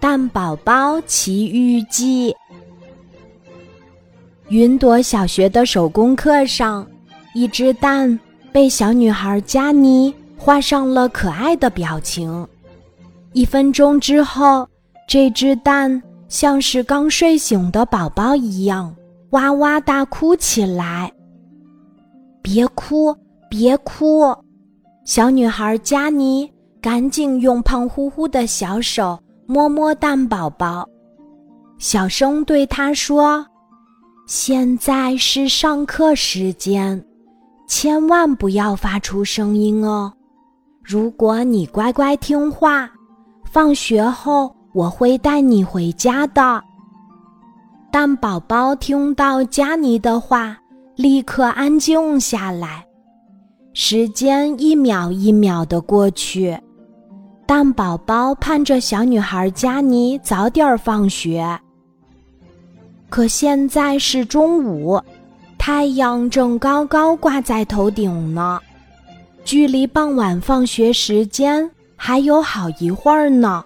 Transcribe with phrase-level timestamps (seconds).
[0.00, 2.34] 蛋宝宝奇遇记。
[4.48, 6.86] 云朵小学的手工课上，
[7.34, 8.18] 一只蛋
[8.50, 12.46] 被小女孩佳妮画上了可爱的表情。
[13.32, 14.66] 一分钟之后，
[15.06, 18.94] 这只蛋像是刚睡醒的宝宝一样，
[19.30, 21.12] 哇哇大哭起来。
[22.40, 23.14] 别哭，
[23.50, 24.34] 别哭！
[25.04, 26.50] 小女孩佳妮
[26.80, 29.18] 赶紧用胖乎乎的小手。
[29.50, 30.86] 摸摸蛋宝宝，
[31.78, 33.46] 小声对他说
[34.28, 37.02] ：“现在是上课时间，
[37.66, 40.12] 千万不要发出声音哦。
[40.84, 42.90] 如果你乖乖听话，
[43.50, 46.62] 放学后我会带你回家的。”
[47.90, 50.58] 蛋宝宝听到佳妮的话，
[50.94, 52.84] 立刻安静下来。
[53.72, 56.54] 时间一秒一秒的过去。
[57.48, 61.58] 蛋宝宝盼着小女孩佳妮早点放学，
[63.08, 65.02] 可现在是中午，
[65.56, 68.60] 太阳正高高挂在头顶呢，
[69.46, 73.64] 距离傍晚放学时间还有好一会儿呢。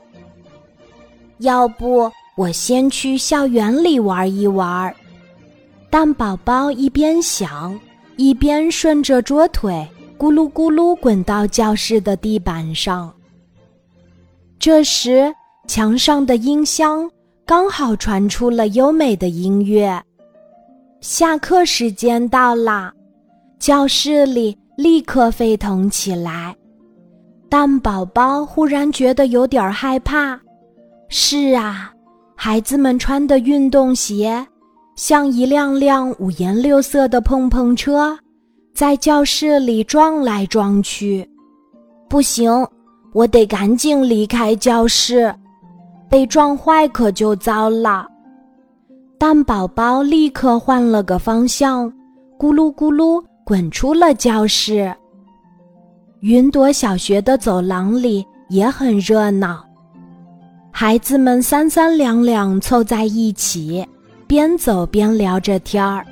[1.39, 4.95] 要不我先去校园里玩一玩？
[5.91, 7.77] 蛋宝宝一边想，
[8.15, 9.85] 一边顺着桌腿
[10.17, 13.13] 咕噜咕噜滚到教室的地板上。
[14.63, 15.35] 这时，
[15.67, 17.11] 墙上的音箱
[17.45, 20.01] 刚好传出了优美的音乐。
[21.01, 22.93] 下课时间到了，
[23.59, 26.55] 教室里立刻沸腾起来。
[27.49, 30.41] 蛋宝宝忽然觉得有点害怕。
[31.09, 31.93] 是啊，
[32.37, 34.47] 孩子们穿的运动鞋
[34.95, 38.17] 像一辆辆五颜六色的碰碰车，
[38.73, 41.29] 在教室里撞来撞去。
[42.09, 42.65] 不行。
[43.13, 45.35] 我得赶紧离开教室，
[46.09, 48.09] 被撞坏可就糟了。
[49.19, 51.93] 蛋宝宝立刻换了个方向，
[52.39, 54.93] 咕噜咕噜滚出了教室。
[56.21, 59.63] 云朵小学的走廊里也很热闹，
[60.71, 63.87] 孩子们三三两两凑在一起，
[64.27, 66.07] 边走边聊着天儿。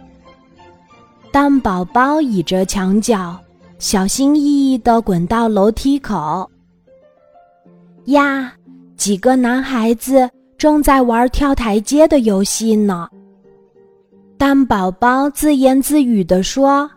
[1.33, 3.39] 蛋宝宝倚着墙角，
[3.79, 6.51] 小心翼翼地滚到楼梯口。
[8.07, 8.53] 呀，
[8.97, 10.29] 几个男孩子
[10.59, 13.09] 正在玩跳台阶的游戏呢。
[14.37, 16.91] 蛋宝宝自言自语地说：“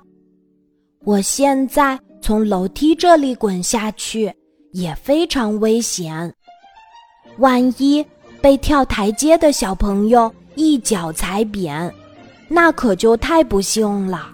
[1.03, 4.33] 我现在从楼梯这里滚下去
[4.71, 6.33] 也非常危险，
[7.37, 8.05] 万一
[8.41, 11.93] 被跳台阶的小朋友一脚踩扁，
[12.47, 14.29] 那可就太不幸了。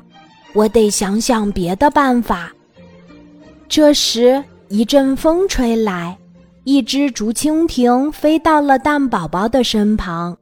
[0.54, 2.52] 我得想想别的办法。”
[3.68, 6.16] 这时，一阵风吹来。
[6.70, 10.38] 一只竹蜻蜓飞到了蛋宝宝的身旁。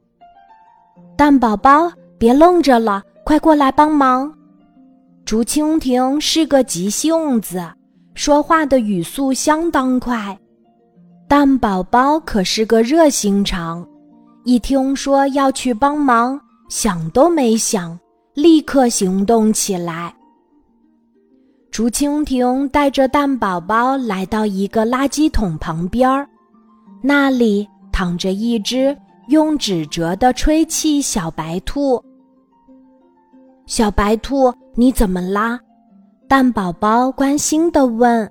[1.16, 4.30] 蛋宝宝，别愣着了，快过来帮忙！
[5.24, 7.66] 竹蜻蜓是个急性子，
[8.12, 10.38] 说话的语速相当快。
[11.26, 13.88] 蛋宝宝可是个热心肠，
[14.44, 17.98] 一听说要去帮忙，想都没想，
[18.34, 20.14] 立刻行动起来。
[21.78, 26.28] 竹蜻蜓带着蛋宝宝来到一个垃圾桶旁边儿，
[27.00, 32.02] 那里躺着一只用纸折的吹气小白兔。
[33.66, 35.56] 小白兔，你怎么啦？
[36.26, 38.28] 蛋宝宝关心地问。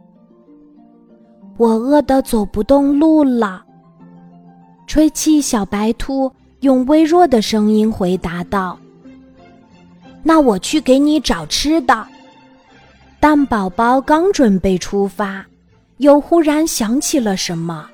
[1.56, 3.64] 我饿得走不动路了。
[4.88, 6.30] 吹气小白兔
[6.60, 8.78] 用微弱的声音回答道
[10.22, 12.06] ：“那我去给你找吃的。”
[13.20, 15.44] 蛋宝宝刚准备出发，
[15.98, 17.90] 又忽然想起了什么。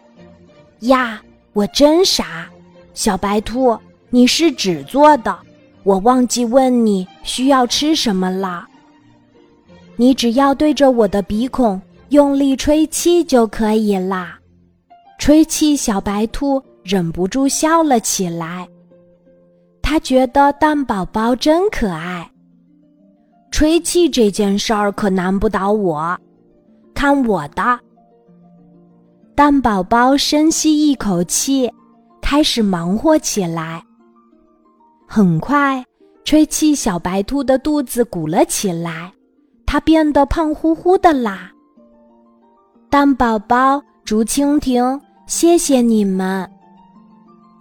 [0.82, 1.22] 呀，
[1.54, 2.46] 我真傻！
[2.94, 3.78] 小白兔，
[4.10, 5.36] 你是纸做的，
[5.84, 8.68] 我忘记问你需要吃什么了。
[9.96, 14.38] 你只要对着我的鼻孔用力吹气就可以啦。
[15.18, 18.68] 吹气小白兔忍不住笑了起来，
[19.82, 22.30] 他觉得蛋宝宝真可爱。
[23.54, 26.18] 吹气这件事儿可难不倒我，
[26.96, 27.80] 看我的！
[29.36, 31.72] 蛋宝宝深吸一口气，
[32.20, 33.80] 开始忙活起来。
[35.08, 35.86] 很快，
[36.26, 39.14] 吹气小白兔的肚子鼓了起来，
[39.68, 41.52] 它变得胖乎乎的啦。
[42.90, 46.50] 蛋宝宝、竹蜻蜓，谢谢你们！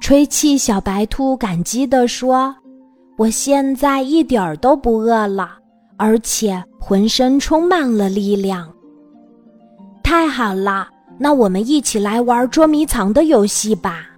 [0.01, 2.57] 吹气小白兔感激地说
[3.19, 5.57] ：“我现在一点儿都不饿了。”
[6.03, 8.69] 而且浑身充满了力量。
[10.03, 14.09] 太好了，那我们一起来玩捉迷藏的游戏吧。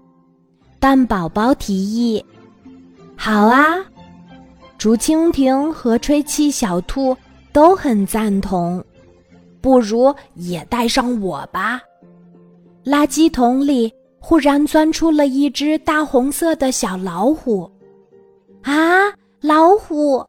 [0.80, 2.24] 蛋宝宝提议
[3.14, 3.84] ：“好啊！”
[4.78, 7.14] 竹蜻蜓和吹气小兔
[7.52, 8.82] 都很赞同。
[9.60, 11.78] 不如也带上我吧。
[12.82, 17.70] 垃圾桶里忽然钻出了一只大红色的小老虎。
[18.62, 18.72] 啊，
[19.42, 20.24] 老虎！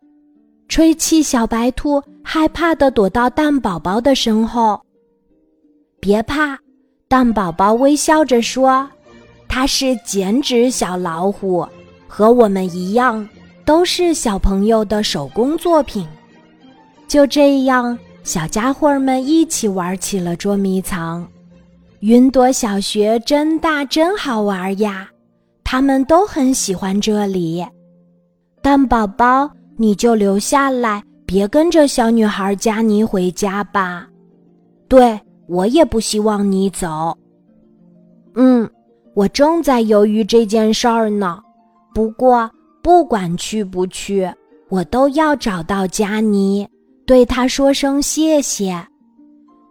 [0.67, 4.79] 吹气小白兔害怕的躲到蛋宝宝的身后。
[5.99, 6.57] 别怕，
[7.07, 8.89] 蛋宝宝微笑着说
[9.47, 11.67] ：“它是剪纸小老虎，
[12.07, 13.27] 和我们一样，
[13.63, 16.07] 都是小朋友的手工作品。”
[17.07, 17.97] 就这样。
[18.23, 21.27] 小家伙们一起玩起了捉迷藏，
[21.99, 25.07] 云朵小学真大真好玩呀！
[25.63, 27.63] 他们都很喜欢这里。
[28.63, 29.47] 蛋宝宝，
[29.77, 34.07] 你就留下来，别跟着小女孩佳妮回家吧。
[34.87, 37.17] 对我也不希望你走。
[38.35, 38.69] 嗯，
[39.13, 41.41] 我正在犹豫这件事儿呢。
[41.93, 42.49] 不过
[42.81, 44.29] 不管去不去，
[44.69, 46.67] 我都要找到佳妮。
[47.05, 48.75] 对她说声谢谢，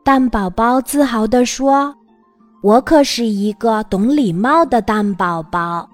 [0.04, 1.94] 蛋宝宝自豪地说
[2.62, 5.88] ：“我可是一个懂礼貌的蛋宝宝。”